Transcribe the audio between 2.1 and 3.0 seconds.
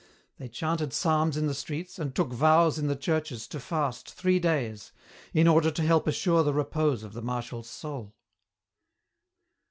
took vows in the